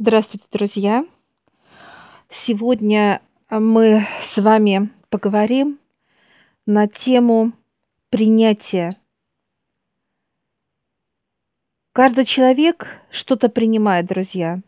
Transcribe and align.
Здравствуйте, 0.00 0.46
друзья! 0.52 1.04
Сегодня 2.30 3.20
мы 3.50 4.06
с 4.22 4.40
вами 4.40 4.90
поговорим 5.10 5.80
на 6.66 6.86
тему 6.86 7.52
принятия. 8.08 8.96
Каждый 11.90 12.26
человек 12.26 13.00
что-то 13.10 13.48
принимает, 13.48 14.06
друзья. 14.06 14.60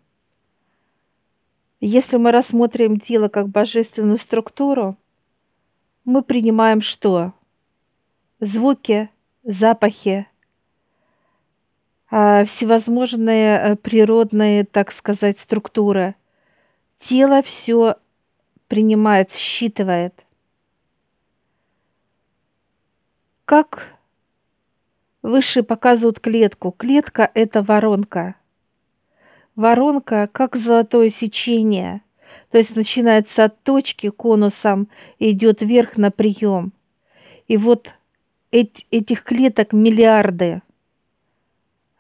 Если 1.78 2.17
мы 2.17 2.33
рассмотрим 2.33 2.99
тело 2.99 3.28
как 3.28 3.49
божественную 3.51 4.19
структуру, 4.19 4.97
мы 6.04 6.24
принимаем 6.24 6.81
что? 6.81 7.35
Звуки, 8.40 9.08
запахи, 9.44 10.26
а, 12.11 12.45
всевозможные 12.45 13.58
э, 13.58 13.76
природные, 13.76 14.65
так 14.65 14.90
сказать, 14.90 15.38
структуры. 15.38 16.16
Тело 16.98 17.41
все 17.43 17.97
принимает, 18.67 19.33
считывает. 19.33 20.27
Как 23.45 23.95
выше 25.23 25.62
показывают 25.62 26.19
клетку? 26.19 26.73
Клетка– 26.73 27.31
это 27.34 27.62
воронка. 27.62 28.34
Воронка 29.55 30.29
как 30.33 30.56
золотое 30.56 31.11
сечение, 31.11 32.03
то 32.51 32.59
есть 32.59 32.75
начинается 32.75 33.45
от 33.45 33.62
точки 33.62 34.11
конусом 34.11 34.89
и 35.19 35.31
идет 35.31 35.62
вверх 35.62 35.97
на 35.97 36.11
прием. 36.11 36.73
И 37.47 37.56
вот 37.56 37.95
этих 38.51 39.23
клеток 39.23 39.73
миллиарды– 39.73 40.62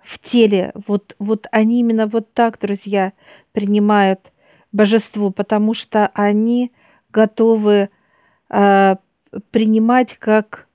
в 0.02 0.18
теле. 0.18 0.72
Вот, 0.86 1.14
вот 1.18 1.46
они 1.52 1.80
именно 1.80 2.06
вот 2.06 2.32
так, 2.32 2.58
друзья, 2.58 3.12
принимают 3.52 4.32
божество, 4.72 5.30
потому 5.30 5.74
что 5.74 6.10
они 6.14 6.72
готовы 7.10 7.90
э, 8.48 8.96
принимать 9.50 10.16
как 10.18 10.68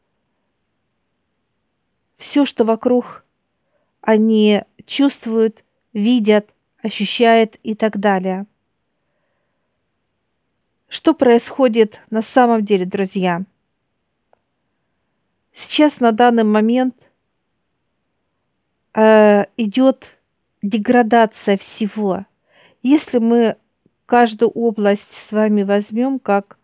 все, 2.17 2.45
что 2.45 2.63
вокруг 2.63 3.25
они 4.01 4.63
чувствуют, 4.85 5.63
видят, 5.93 6.53
ощущают 6.81 7.57
и 7.63 7.75
так 7.75 7.97
далее. 7.97 8.45
Что 10.87 11.13
происходит 11.13 11.99
на 12.09 12.21
самом 12.21 12.63
деле, 12.63 12.85
друзья? 12.85 13.43
Сейчас 15.51 15.99
на 15.99 16.11
данный 16.11 16.43
момент 16.43 16.95
э, 18.95 19.45
идет 19.57 20.17
деградация 20.61 21.57
всего. 21.57 22.25
Если 22.81 23.19
мы 23.19 23.57
каждую 24.05 24.49
область 24.49 25.13
с 25.13 25.31
вами 25.31 25.63
возьмем, 25.63 26.19
как 26.19 26.57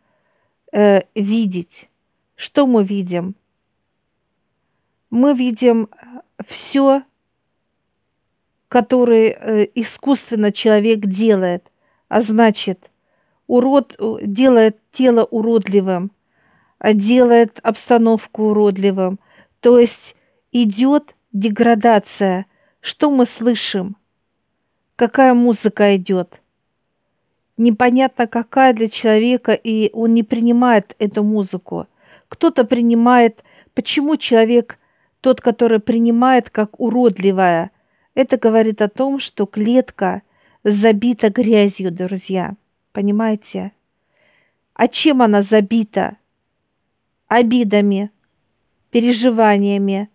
э, 0.71 1.01
видеть, 1.13 1.89
что 2.35 2.65
мы 2.65 2.83
видим? 2.83 3.35
Мы 5.09 5.33
видим 5.33 5.89
все, 6.45 7.03
которое 8.67 9.31
э, 9.31 9.67
искусственно 9.75 10.51
человек 10.51 11.01
делает, 11.01 11.69
а 12.07 12.21
значит, 12.21 12.89
урод 13.47 13.99
делает 14.23 14.77
тело 14.91 15.25
уродливым, 15.25 16.11
делает 16.93 17.59
обстановку 17.63 18.51
уродливым. 18.51 19.19
То 19.59 19.77
есть 19.77 20.15
идет 20.51 21.15
деградация. 21.31 22.45
Что 22.79 23.11
мы 23.11 23.25
слышим? 23.25 23.95
Какая 24.95 25.33
музыка 25.33 25.95
идет? 25.95 26.41
Непонятно 27.57 28.27
какая 28.27 28.73
для 28.73 28.87
человека, 28.87 29.53
и 29.53 29.89
он 29.93 30.13
не 30.13 30.23
принимает 30.23 30.95
эту 30.99 31.23
музыку. 31.23 31.87
Кто-то 32.27 32.63
принимает, 32.63 33.43
почему 33.73 34.17
человек, 34.17 34.79
тот, 35.21 35.41
который 35.41 35.79
принимает 35.79 36.49
как 36.49 36.79
уродливая, 36.79 37.71
это 38.15 38.37
говорит 38.37 38.81
о 38.81 38.89
том, 38.89 39.19
что 39.19 39.45
клетка 39.45 40.23
забита 40.63 41.29
грязью, 41.29 41.91
друзья. 41.91 42.55
Понимаете? 42.93 43.71
А 44.73 44.87
чем 44.87 45.21
она 45.21 45.43
забита? 45.43 46.17
Обидами, 47.27 48.11
переживаниями, 48.89 50.09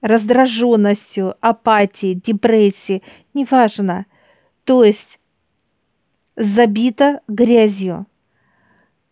раздраженностью, 0.00 1.34
апатией, 1.40 2.14
депрессией, 2.14 3.02
неважно. 3.34 4.06
То 4.64 4.84
есть 4.84 5.18
забита 6.36 7.20
грязью. 7.26 8.06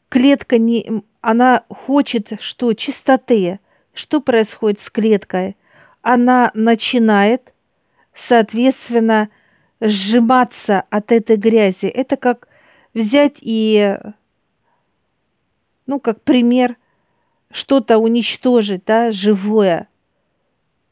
Клетка 0.09 0.59
не, 0.59 1.03
она 1.21 1.65
хочет 1.69 2.41
что? 2.41 2.73
Чистоты. 2.75 3.59
Что 3.93 4.21
происходит 4.21 4.79
с 4.79 4.91
клеткой? 4.91 5.57
Она 6.03 6.51
начинает, 6.55 7.55
соответственно, 8.15 9.31
сжиматься 9.81 10.85
от 10.91 11.11
этой 11.11 11.37
грязи. 11.37 11.87
Это 11.87 12.17
как 12.17 12.49
взять 12.95 13.39
и, 13.41 13.99
ну, 15.87 15.99
как 15.99 16.23
пример, 16.23 16.77
что-то 17.51 17.99
уничтожить, 17.99 18.85
да, 18.85 19.11
живое– 19.11 19.89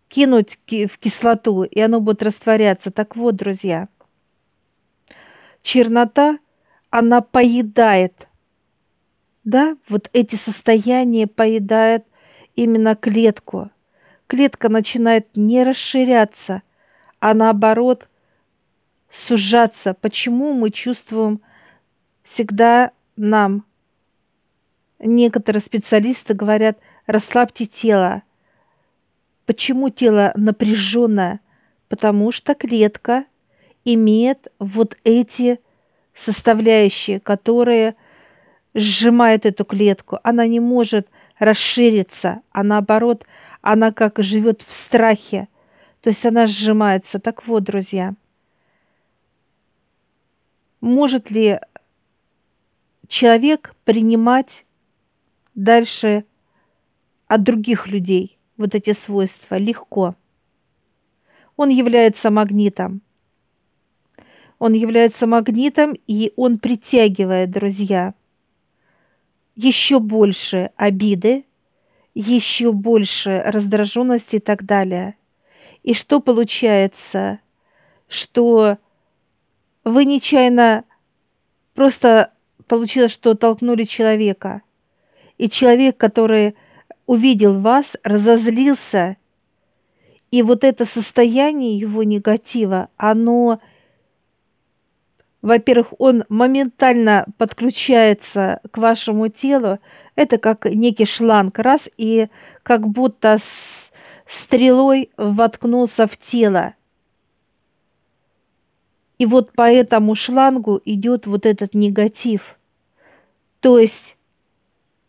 кинуть 0.08 0.58
в 0.68 0.98
кислоту, 0.98 1.64
и 1.64 1.80
оно 1.80 2.00
будет 2.00 2.22
растворяться. 2.22 2.90
Так 2.90 3.16
вот, 3.16 3.36
друзья, 3.36 3.88
чернота, 5.62 6.38
она 6.90 7.20
поедает, 7.20 8.28
да, 9.42 9.76
вот 9.88 10.08
эти 10.12 10.36
состояния 10.36 11.26
поедает 11.26 12.06
именно 12.54 12.94
клетку. 12.94 13.70
Клетка 14.26 14.68
начинает 14.68 15.36
не 15.36 15.64
расширяться, 15.64 16.62
а 17.20 17.34
наоборот 17.34 18.08
сужаться. 19.10 19.94
Почему 19.94 20.54
мы 20.54 20.70
чувствуем 20.70 21.40
всегда 22.22 22.92
нам? 23.16 23.64
Некоторые 24.98 25.60
специалисты 25.60 26.34
говорят, 26.34 26.78
расслабьте 27.06 27.66
тело– 27.66 28.22
Почему 29.46 29.90
тело 29.90 30.32
напряженное? 30.36 31.40
Потому 31.88 32.32
что 32.32 32.54
клетка 32.54 33.24
имеет 33.84 34.52
вот 34.58 34.96
эти 35.04 35.60
составляющие, 36.14 37.20
которые 37.20 37.94
сжимают 38.74 39.44
эту 39.46 39.64
клетку. 39.64 40.18
Она 40.22 40.46
не 40.46 40.60
может 40.60 41.08
расшириться, 41.38 42.40
а 42.52 42.62
наоборот, 42.62 43.26
она 43.60 43.92
как 43.92 44.18
живет 44.18 44.62
в 44.62 44.72
страхе. 44.72 45.48
То 46.00 46.10
есть 46.10 46.24
она 46.24 46.46
сжимается. 46.46 47.18
Так 47.18 47.46
вот, 47.46 47.64
друзья, 47.64 48.14
может 50.80 51.30
ли 51.30 51.58
человек 53.08 53.74
принимать 53.84 54.64
дальше 55.54 56.24
от 57.26 57.42
других 57.42 57.86
людей? 57.86 58.33
Вот 58.56 58.74
эти 58.74 58.92
свойства 58.92 59.56
легко. 59.56 60.14
Он 61.56 61.68
является 61.68 62.30
магнитом. 62.30 63.02
Он 64.58 64.72
является 64.72 65.26
магнитом, 65.26 65.94
и 66.06 66.32
он 66.36 66.58
притягивает, 66.58 67.50
друзья, 67.50 68.14
еще 69.56 70.00
больше 70.00 70.70
обиды, 70.76 71.44
еще 72.14 72.72
больше 72.72 73.42
раздраженности 73.44 74.36
и 74.36 74.40
так 74.40 74.64
далее. 74.64 75.16
И 75.82 75.92
что 75.94 76.20
получается? 76.20 77.40
Что 78.08 78.78
вы 79.84 80.04
нечаянно 80.04 80.84
просто 81.74 82.32
получилось, 82.66 83.12
что 83.12 83.34
толкнули 83.34 83.84
человека. 83.84 84.62
И 85.36 85.48
человек, 85.48 85.96
который 85.96 86.54
увидел 87.06 87.58
вас, 87.58 87.96
разозлился, 88.02 89.16
и 90.30 90.42
вот 90.42 90.64
это 90.64 90.84
состояние 90.84 91.78
его 91.78 92.02
негатива, 92.02 92.88
оно, 92.96 93.60
во-первых, 95.42 95.92
он 95.98 96.24
моментально 96.28 97.26
подключается 97.38 98.60
к 98.70 98.78
вашему 98.78 99.28
телу, 99.28 99.78
это 100.16 100.38
как 100.38 100.64
некий 100.64 101.04
шланг, 101.04 101.58
раз, 101.58 101.88
и 101.96 102.28
как 102.62 102.88
будто 102.88 103.38
с 103.38 103.92
стрелой 104.26 105.10
воткнулся 105.16 106.06
в 106.06 106.16
тело. 106.16 106.74
И 109.18 109.26
вот 109.26 109.52
по 109.52 109.70
этому 109.70 110.14
шлангу 110.14 110.80
идет 110.84 111.26
вот 111.26 111.46
этот 111.46 111.74
негатив. 111.74 112.58
То 113.60 113.78
есть 113.78 114.16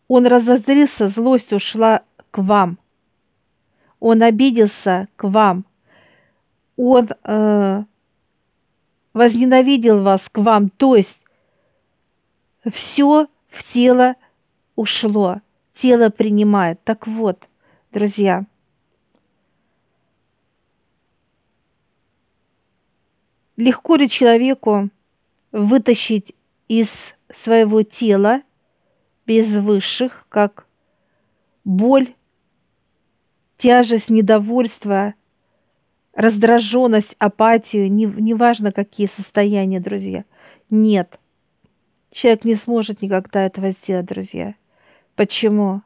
он 0.08 0.26
разозлился, 0.26 1.08
злость 1.08 1.52
ушла 1.52 2.02
к 2.30 2.38
вам. 2.38 2.78
Он 4.00 4.22
обиделся 4.22 5.08
к 5.16 5.28
вам. 5.28 5.64
Он 6.76 7.08
э, 7.24 7.84
возненавидел 9.12 10.02
вас 10.02 10.28
к 10.28 10.38
вам, 10.38 10.68
то 10.68 10.94
есть 10.94 11.24
все 12.70 13.28
в 13.48 13.64
тело 13.64 14.16
ушло, 14.74 15.40
тело 15.72 16.10
принимает. 16.10 16.84
Так 16.84 17.06
вот, 17.06 17.48
друзья, 17.92 18.44
легко 23.56 23.96
ли 23.96 24.08
человеку 24.08 24.90
вытащить 25.50 26.34
из 26.68 27.14
своего 27.32 27.82
тела 27.82 28.42
без 29.26 29.54
высших, 29.56 30.26
как 30.28 30.66
боль, 31.64 32.14
тяжесть, 33.58 34.10
недовольство, 34.10 35.14
раздраженность, 36.14 37.16
апатию, 37.18 37.92
неважно 37.92 38.66
не 38.66 38.72
какие 38.72 39.06
состояния, 39.06 39.80
друзья. 39.80 40.24
Нет. 40.70 41.18
Человек 42.10 42.44
не 42.44 42.54
сможет 42.54 43.02
никогда 43.02 43.44
этого 43.44 43.70
сделать, 43.72 44.06
друзья. 44.06 44.54
Почему? 45.16 45.82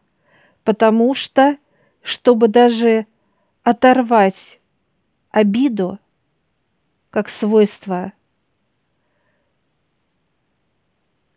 Потому 0.64 1.14
что, 1.14 1.56
чтобы 2.02 2.48
даже 2.48 3.06
оторвать 3.62 4.60
обиду 5.30 5.98
как 7.10 7.28
свойство, 7.28 8.12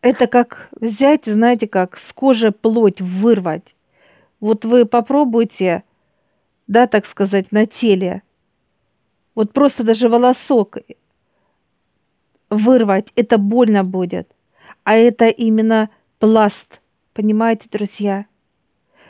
это 0.03 0.27
как 0.27 0.67
взять, 0.79 1.25
знаете, 1.25 1.67
как 1.67 1.97
с 1.97 2.11
кожи 2.11 2.51
плоть 2.51 3.00
вырвать. 3.00 3.73
Вот 4.41 4.65
вы 4.65 4.85
попробуйте, 4.85 5.83
да, 6.67 6.88
так 6.88 7.05
сказать, 7.05 7.53
на 7.53 7.65
теле, 7.65 8.21
вот 9.33 9.53
просто 9.53 9.83
даже 9.83 10.09
волосок 10.09 10.77
вырвать, 12.50 13.13
это 13.15 13.38
больно 13.38 13.85
будет. 13.85 14.29
А 14.83 14.95
это 14.95 15.27
именно 15.27 15.89
пласт, 16.19 16.81
понимаете, 17.13 17.69
друзья? 17.71 18.25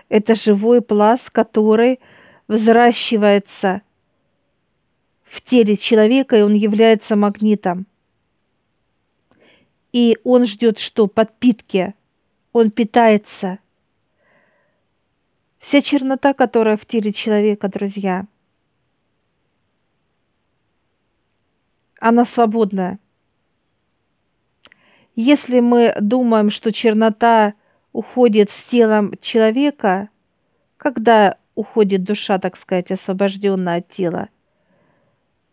Это 0.10 0.36
живой 0.36 0.84
пласт, 0.84 1.32
который 1.32 2.00
взращивается 2.48 3.82
в 5.24 5.42
теле 5.42 5.76
человека, 5.76 6.38
и 6.38 6.44
он 6.44 6.54
является 6.54 7.16
магнитом. 7.16 7.88
И 9.94 10.18
он 10.24 10.46
ждет 10.46 10.80
что? 10.80 11.08
Подпитки. 11.08 11.94
Он 12.52 12.72
питается. 12.72 13.60
Вся 15.60 15.82
чернота, 15.82 16.34
которая 16.34 16.76
в 16.76 16.86
теле 16.86 17.14
человека, 17.14 17.70
друзья, 17.70 18.28
она 22.00 22.26
свободная. 22.26 23.00
Если 25.16 25.60
мы 25.62 25.96
думаем, 26.02 26.50
что 26.50 26.74
чернота 26.74 27.54
уходит 27.94 28.50
с 28.50 28.64
телом 28.64 29.14
человека, 29.22 30.10
когда 30.78 31.38
уходит 31.56 32.04
душа, 32.04 32.40
так 32.40 32.58
сказать, 32.58 32.92
освобожденная 32.92 33.78
от 33.78 33.88
тела, 33.88 34.30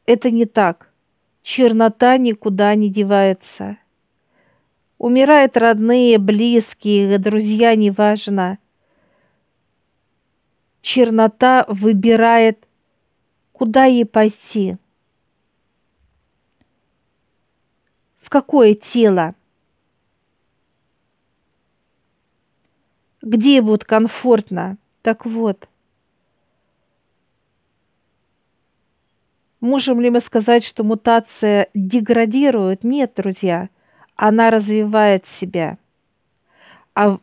это 0.06 0.30
не 0.30 0.46
так. 0.46 0.90
Чернота 1.42 2.16
никуда 2.16 2.74
не 2.74 2.90
девается. 2.90 3.76
Умирают 5.00 5.56
родные, 5.56 6.18
близкие, 6.18 7.16
друзья, 7.16 7.74
неважно. 7.74 8.58
Чернота 10.82 11.64
выбирает, 11.68 12.68
куда 13.52 13.86
ей 13.86 14.04
пойти. 14.04 14.76
В 18.18 18.28
какое 18.28 18.74
тело. 18.74 19.34
где 23.22 23.60
будет 23.60 23.84
комфортно. 23.84 24.78
Так 25.02 25.26
вот, 25.26 25.68
можем 29.60 30.00
ли 30.00 30.08
мы 30.08 30.20
сказать, 30.20 30.64
что 30.64 30.84
мутация 30.84 31.68
деградирует? 31.74 32.82
Нет, 32.82 33.12
друзья, 33.16 33.68
она 34.28 34.50
развивает 34.50 35.24
себя. 35.24 35.78
А 36.94 37.18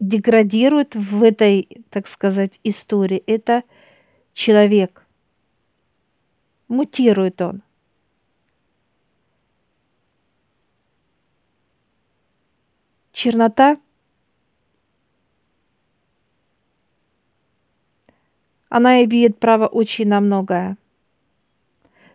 деградирует 0.00 0.94
в 0.94 1.22
этой, 1.22 1.68
так 1.90 2.08
сказать, 2.08 2.58
истории 2.64 3.22
это 3.26 3.64
человек. 4.32 5.04
Мутирует 6.68 7.42
он. 7.42 7.60
Чернота– 13.12 13.76
она 18.70 19.04
имеет 19.04 19.38
право 19.38 19.66
очень 19.66 20.08
на 20.08 20.22
многое. 20.22 20.78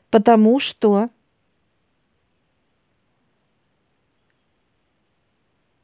Потому 0.10 0.60
что 0.60 1.12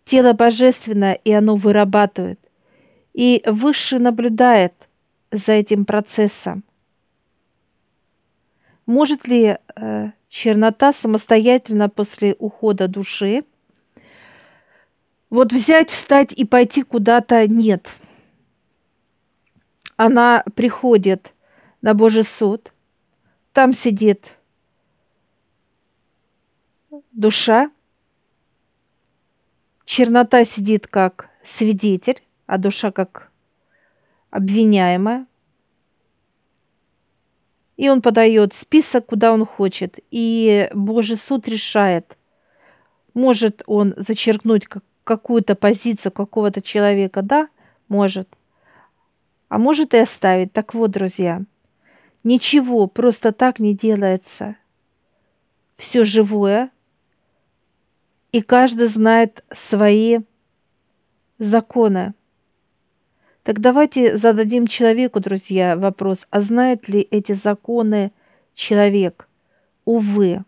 тело 0.06 0.34
божественное, 0.34 1.14
и 1.14 1.32
оно 1.32 1.56
вырабатывает. 1.56 2.40
И 3.14 3.44
Высший 3.46 4.00
наблюдает 4.00 4.74
за 5.32 5.54
этим 5.54 5.86
процессом. 5.86 6.64
Может 8.86 9.28
ли 9.28 9.58
э, 9.76 10.12
чернота 10.28 10.94
самостоятельно 10.94 11.90
после 11.90 12.36
ухода 12.40 12.88
души 12.88 13.44
вот 15.30 15.54
взять, 15.54 15.90
встать 15.90 16.34
и 16.34 16.46
пойти 16.46 16.84
куда-то? 16.84 17.48
Нет 17.48 17.94
она 19.98 20.44
приходит 20.56 21.34
на 21.82 21.94
Божий 21.94 22.24
суд, 22.24 22.74
там 23.52 23.74
сидит 23.74 24.38
душа, 27.12 27.72
чернота 29.86 30.46
сидит 30.46 30.88
как 30.88 31.30
свидетель, 31.44 32.22
а 32.46 32.58
душа 32.58 32.92
как 32.92 33.32
обвиняемая. 34.30 35.26
И 37.78 37.90
он 37.90 38.02
подает 38.02 38.54
список, 38.54 39.08
куда 39.08 39.34
он 39.34 39.46
хочет. 39.46 40.00
И 40.12 40.70
Божий 40.74 41.18
суд 41.18 41.48
решает, 41.48 42.18
может 43.14 43.64
он 43.66 43.94
зачеркнуть 43.98 44.68
какую-то 45.04 45.56
позицию 45.56 46.12
какого-то 46.12 46.62
человека, 46.62 47.22
да, 47.22 47.50
может– 47.88 48.28
а 49.54 49.60
может 49.60 49.94
и 49.94 49.98
оставить. 49.98 50.52
Так 50.52 50.74
вот, 50.74 50.90
друзья, 50.90 51.44
ничего 52.24 52.88
просто 52.88 53.32
так 53.32 53.60
не 53.60 53.76
делается. 53.76 54.56
Все 55.78 56.06
живое, 56.06 56.72
и 58.34 58.42
каждый 58.42 58.88
знает 58.88 59.46
свои 59.54 60.20
законы. 61.40 62.14
Так 63.44 63.62
давайте 63.62 64.18
зададим 64.18 64.68
человеку, 64.68 65.22
друзья, 65.22 65.78
вопрос, 65.78 66.28
а 66.30 66.42
знает 66.42 66.90
ли 66.90 67.00
эти 67.00 67.32
законы 67.32 68.12
человек? 68.54 69.30
Увы. 69.86 70.44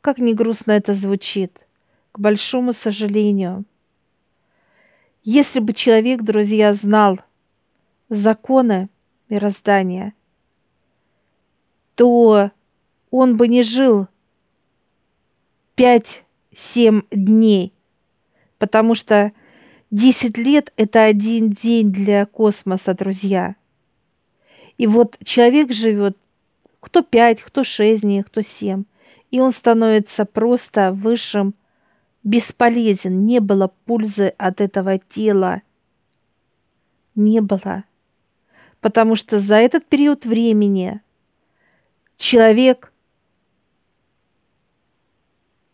Как 0.00 0.18
не 0.18 0.32
грустно 0.32 0.72
это 0.72 0.94
звучит, 0.94 1.66
к 2.12 2.18
большому 2.18 2.72
сожалению– 2.72 3.66
если 5.26 5.58
бы 5.58 5.72
человек, 5.72 6.20
друзья, 6.20 6.74
знал 6.74 7.18
законы 8.10 8.90
мироздания, 9.30 10.12
то 11.94 12.50
он 13.10 13.38
бы 13.38 13.48
не 13.48 13.62
жил 13.62 14.06
5-7 15.76 17.04
дней, 17.10 17.72
потому 18.58 18.94
что 18.94 19.32
10 19.90 20.38
лет– 20.38 20.72
это 20.76 21.04
один 21.04 21.50
день 21.50 21.92
для 21.92 22.26
космоса, 22.26 22.94
друзья. 22.94 23.56
И 24.78 24.86
вот 24.86 25.18
человек 25.24 25.72
живет 25.72 26.16
кто 26.80 27.02
5, 27.02 27.40
кто 27.40 27.64
6 27.64 28.02
дней, 28.02 28.22
кто 28.22 28.42
7, 28.42 28.84
и 29.30 29.40
он 29.40 29.52
становится 29.52 30.24
просто 30.24 30.92
высшим 30.92 31.54
бесполезен, 32.24 33.24
не 33.24 33.40
было 33.40 33.70
пользы 33.84 34.28
от 34.38 34.60
этого 34.60 34.98
тела. 34.98 35.62
Не 37.14 37.40
было. 37.40 37.84
Потому 38.80 39.14
что 39.14 39.40
за 39.40 39.56
этот 39.56 39.86
период 39.86 40.24
времени 40.24 41.00
человек 42.16 42.92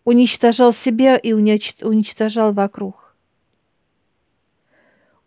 уничтожал 0.05 0.73
себя 0.73 1.17
и 1.17 1.33
уничтожал 1.33 2.53
вокруг. 2.53 3.15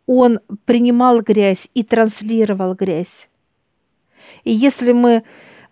Он 0.06 0.39
принимал 0.65 1.22
грязь 1.22 1.70
и 1.74 1.84
транслировал 1.84 2.74
грязь. 2.75 3.30
И 4.44 4.51
если 4.51 4.92
мы 4.92 5.24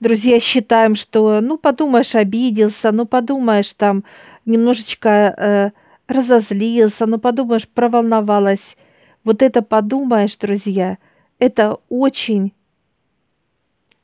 друзья, 0.02 0.40
считаем, 0.40 0.96
что, 0.96 1.40
ну, 1.40 1.58
подумаешь, 1.58 2.16
обиделся, 2.16 2.92
ну, 2.92 3.06
подумаешь, 3.06 3.72
там, 3.72 4.04
немножечко 4.46 5.10
э, 5.10 5.72
разозлился, 6.08 7.06
ну, 7.06 7.18
подумаешь, 7.20 7.70
проволновалась. 7.70 8.76
Вот 9.24 9.42
это 9.42 9.62
подумаешь, 9.62 10.36
друзья, 10.36 10.98
это 11.40 11.78
очень 11.88 12.54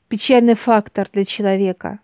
печальный 0.08 0.54
фактор 0.54 1.10
для 1.12 1.26
человека. 1.26 2.00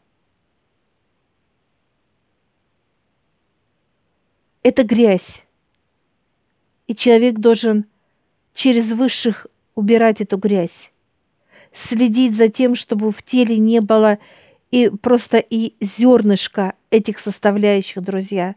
Это 4.63 4.84
грязь. 4.84 5.46
И 6.88 6.96
человек 6.96 7.36
должен 7.36 7.86
через 8.53 8.91
высших 8.91 9.48
убирать 9.75 10.22
эту 10.22 10.38
грязь 10.38 10.93
следить 11.74 12.36
за 12.36 12.48
тем, 12.48 12.75
чтобы 12.75 13.12
в 13.12 13.24
теле 13.24 13.58
не 13.58 13.82
было 13.82 14.20
и 14.72 14.89
просто 14.89 15.38
и 15.38 15.74
зернышка 15.84 16.74
этих 16.91 17.20
составляющих, 17.20 18.01
друзья. 18.03 18.55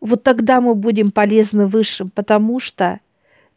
Вот 0.00 0.22
тогда 0.22 0.60
мы 0.60 0.74
будем 0.76 1.10
полезны 1.10 1.66
высшим, 1.66 2.08
потому 2.08 2.60
что 2.60 3.00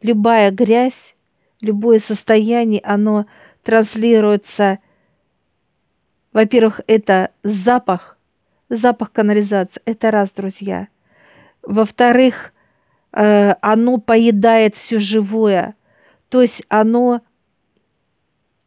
любая 0.02 0.50
грязь, 0.50 1.14
любое 1.60 2.00
состояние, 2.00 2.80
оно 2.84 3.26
транслируется, 3.62 4.80
во-первых, 6.32 6.80
это 6.86 7.30
запах, 7.42 8.18
запах 8.68 9.12
канализации, 9.12 9.82
это 9.84 10.10
раз, 10.10 10.32
друзья. 10.32 10.88
Во-вторых, 11.62 12.52
Э, 13.12 13.54
оно 13.60 13.98
поедает 13.98 14.74
все 14.74 14.98
живое. 14.98 15.76
То 16.28 16.42
есть 16.42 16.62
оно 16.68 17.20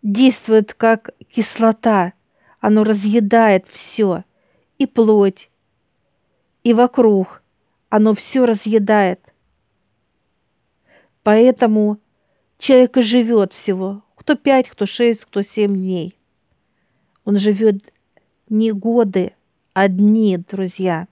действует 0.02 0.74
как 0.74 1.12
кислота. 1.30 2.14
Оно 2.60 2.84
разъедает 2.84 3.68
все. 3.68 4.24
И 4.78 4.86
плоть, 4.86 5.50
и 6.64 6.74
вокруг. 6.74 7.42
Оно 7.90 8.14
все 8.14 8.46
разъедает. 8.46 9.34
Поэтому 11.24 12.00
человек 12.58 12.98
и 12.98 13.02
живет 13.02 13.54
всего. 13.54 14.04
Кто 14.16 14.36
пять, 14.36 14.70
кто 14.70 14.86
шесть, 14.86 15.26
кто 15.26 15.42
семь 15.44 15.76
дней. 15.76 16.15
Он 17.26 17.38
живет 17.38 17.92
не 18.50 18.72
годы, 18.72 19.34
а 19.74 19.88
дни, 19.88 20.38
друзья. 20.38 21.08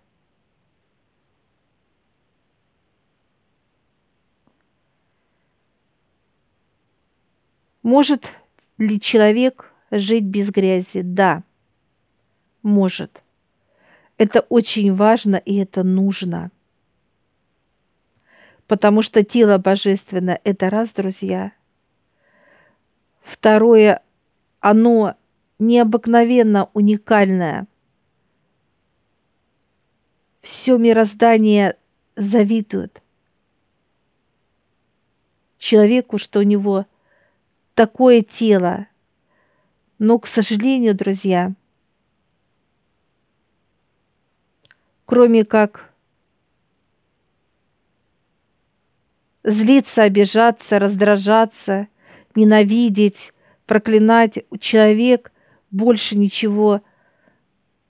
Может 7.82 8.32
ли 8.78 9.00
человек 9.02 9.74
жить 9.92 10.24
без 10.24 10.52
грязи? 10.52 11.02
Да, 11.02 11.44
может. 12.62 13.24
Это 14.18 14.42
очень 14.42 14.94
важно 14.96 15.36
и 15.36 15.58
это 15.58 15.84
нужно. 15.84 16.52
Потому 18.68 19.02
что 19.02 19.24
тело 19.24 19.58
божественное– 19.58 20.40
это 20.44 20.70
раз, 20.70 20.94
друзья. 20.94 21.52
Второе, 23.22 24.02
оно 24.62 25.18
необыкновенно 25.60 26.70
уникальное. 26.74 27.68
Все 30.42 30.78
мироздание 30.78 31.78
завидует 32.16 33.02
человеку, 35.64 36.18
что 36.18 36.40
у 36.40 36.44
него 36.44 36.86
такое 37.74 38.22
тело. 38.22 38.88
Но, 39.98 40.20
к 40.20 40.28
сожалению, 40.28 40.94
друзья, 40.94 41.54
кроме 45.06 45.46
как 45.46 45.94
злиться, 49.44 50.04
обижаться, 50.04 50.80
раздражаться, 50.80 51.88
ненавидеть, 52.36 53.34
проклинать, 53.66 54.40
человек 54.60 55.33
больше 55.74 56.18
ничего 56.18 56.82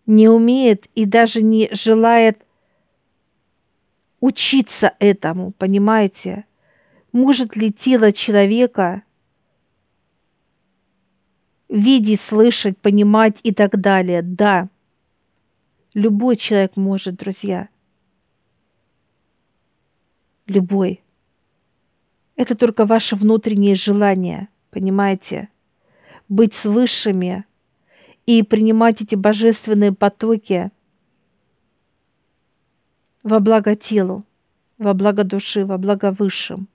не 0.07 0.27
умеет 0.27 0.87
и 0.95 1.05
даже 1.05 1.43
не 1.43 1.69
желает 1.71 2.43
учиться 4.19 4.93
этому, 4.97 5.51
понимаете? 5.51 6.45
Может 7.11 7.55
ли 7.55 7.71
тело 7.71 8.11
человека 8.11 9.03
видеть, 11.73 12.21
слышать, 12.21 12.77
понимать 12.77 13.39
и 13.41 13.51
так 13.51 13.81
далее. 13.81 14.21
Да, 14.21 14.69
любой 15.95 16.37
человек 16.37 16.77
может, 16.77 17.15
друзья. 17.15 17.67
Любой. 20.45 21.03
Это 22.35 22.55
только 22.55 22.85
ваше 22.85 23.15
внутреннее 23.15 23.73
желание, 23.73 24.49
понимаете? 24.69 25.49
Быть 26.29 26.53
с 26.53 26.65
высшими 26.65 27.45
и 28.25 28.43
принимать 28.43 29.01
эти 29.01 29.15
божественные 29.15 29.91
потоки 29.91 30.71
во 33.21 33.39
благо 33.39 33.75
телу, 33.75 34.25
во 34.77 34.93
благо 34.93 35.23
души, 35.23 35.65
во 35.65 35.77
благо 35.77 36.11
высшим. 36.11 36.67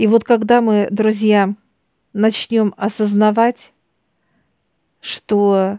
И 0.00 0.06
вот 0.06 0.24
когда 0.24 0.62
мы, 0.62 0.88
друзья, 0.90 1.54
начнем 2.14 2.72
осознавать, 2.78 3.74
что 5.02 5.78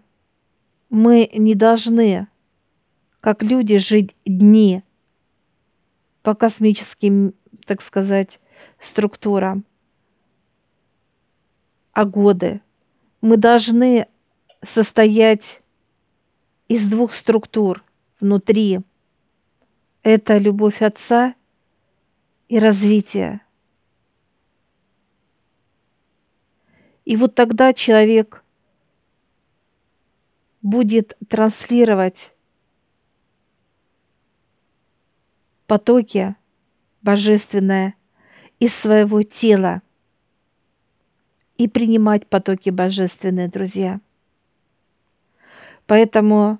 мы 0.91 1.27
не 1.33 1.55
должны, 1.55 2.27
как 3.21 3.43
люди, 3.43 3.77
жить 3.77 4.15
дни 4.25 4.83
по 6.23 6.35
космическим, 6.35 7.33
так 7.65 7.81
сказать, 7.81 8.39
структурам, 8.79 9.65
а 11.93 12.05
годы. 12.05 12.61
Мы 13.21 13.37
должны 13.37 14.07
состоять 14.63 15.61
из 16.67 16.89
двух 16.89 17.13
структур 17.13 17.83
внутри. 18.19 18.81
Это 20.03 20.37
любовь 20.37 20.81
Отца 20.81 21.35
и 22.49 22.59
развитие– 22.59 23.41
И 27.05 27.15
вот 27.15 27.35
тогда 27.35 27.73
человек 27.73 28.43
будет 30.61 31.17
транслировать 31.27 32.33
потоки 35.71 36.35
божественное 37.01 37.95
из 38.59 38.75
своего 38.75 39.23
тела 39.23 39.81
и 41.55 41.69
принимать 41.69 42.27
потоки 42.27 42.69
божественные, 42.69 43.47
друзья. 43.47 44.01
Поэтому 45.85 46.59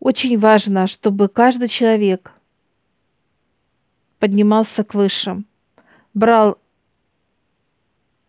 очень 0.00 0.36
важно, 0.36 0.86
чтобы 0.86 1.30
каждый 1.30 1.68
человек 1.68 2.30
поднимался 4.18 4.84
к 4.84 4.92
высшим, 4.92 5.46
брал 6.12 6.58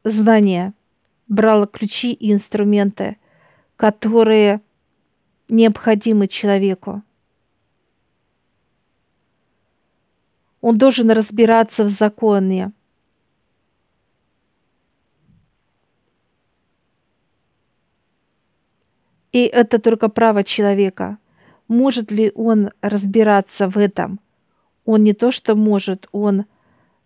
знания, 0.06 0.74
брала 1.28 1.68
ключи 1.68 2.14
и 2.14 2.32
инструменты, 2.32 3.18
которые 3.76 4.62
необходимы 5.50 6.30
человеку. 6.30 7.04
Он 10.66 10.80
должен 10.80 11.12
разбираться 11.12 11.84
в 11.84 11.90
законе. 11.90 12.72
И 19.32 19.44
это 19.44 19.78
только 19.78 20.10
право 20.10 20.44
человека. 20.44 21.20
Может 21.68 22.12
ли 22.12 22.32
он 22.34 22.72
разбираться 22.82 23.70
в 23.70 23.78
этом? 23.78 24.20
Он 24.86 25.04
не 25.04 25.14
то, 25.14 25.30
что 25.30 25.56
может, 25.56 26.10
он 26.12 26.46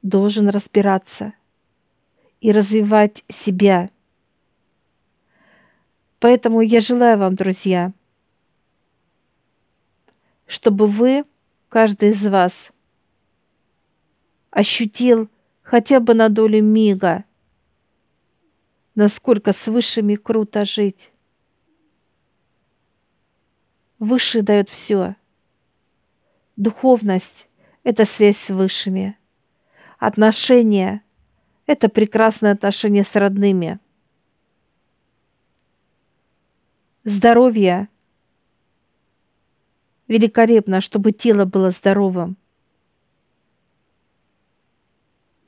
должен 0.03 0.47
разбираться 0.47 1.33
и 2.39 2.53
развивать 2.53 3.25
себя. 3.27 3.89
Поэтому 6.21 6.61
я 6.61 6.79
желаю 6.79 7.17
вам, 7.17 7.35
друзья, 7.35 7.91
чтобы 10.47 10.87
вы, 10.87 11.25
каждый 11.67 12.11
из 12.11 12.25
вас, 12.25 12.71
ощутил 14.51 15.29
хотя 15.61 15.99
бы 15.99 16.13
на 16.13 16.29
долю 16.29 16.63
мига 16.63 17.25
насколько 18.99 19.53
с 19.53 19.67
высшими 19.67 20.15
круто 20.15 20.65
жить. 20.65 21.09
Высший 23.97 24.41
дает 24.41 24.69
все. 24.69 25.15
Духовность– 26.57 27.47
это 27.85 28.03
связь 28.03 28.37
с 28.37 28.49
высшими. 28.49 29.17
Отношения– 29.99 31.01
это 31.65 31.87
прекрасное 31.87 32.51
отношение 32.51 33.05
с 33.05 33.15
родными. 33.15 33.79
Здоровье– 37.05 37.87
великолепно, 40.09 40.81
чтобы 40.81 41.13
тело 41.13 41.45
было 41.45 41.71
здоровым. 41.71 42.35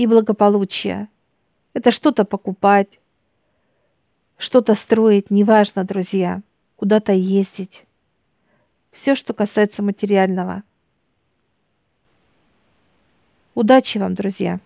И 0.01 0.07
благополучие– 0.07 1.09
это 1.75 1.91
что-то 1.91 2.25
покупать, 2.25 2.99
что-то 4.35 4.73
строить, 4.73 5.29
неважно, 5.29 5.83
друзья, 5.83 6.41
куда-то 6.75 7.11
ездить. 7.11 7.85
Все, 8.89 9.13
что 9.13 9.35
касается 9.35 9.83
материального. 9.83 10.63
Удачи 13.53 13.99
вам, 13.99 14.15
друзья! 14.15 14.59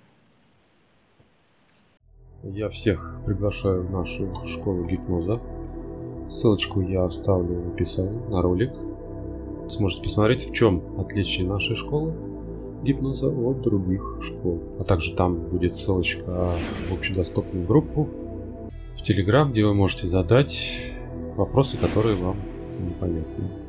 Я 2.43 2.69
всех 2.69 3.19
приглашаю 3.25 3.85
в 3.85 3.91
нашу 3.91 4.33
школу 4.45 4.85
гипноза. 4.85 5.41
Ссылочку 6.29 6.79
я 6.79 7.03
оставлю 7.03 7.59
в 7.59 7.73
описании 7.73 8.25
на 8.29 8.41
ролик. 8.41 8.71
Сможете 9.67 10.01
посмотреть, 10.01 10.49
в 10.49 10.53
чем 10.53 10.97
отличие 10.97 11.45
нашей 11.45 11.75
школы 11.75 12.34
гипноза 12.85 13.27
от 13.27 13.61
других 13.61 14.19
школ. 14.21 14.61
А 14.79 14.83
также 14.83 15.13
там 15.15 15.35
будет 15.35 15.75
ссылочка 15.75 16.51
в 16.89 16.93
общедоступную 16.93 17.67
группу 17.67 18.07
в 18.95 19.01
Телеграм, 19.01 19.51
где 19.51 19.65
вы 19.65 19.73
можете 19.73 20.07
задать 20.07 20.79
вопросы, 21.35 21.77
которые 21.77 22.15
вам 22.15 22.37
непонятны. 22.79 23.64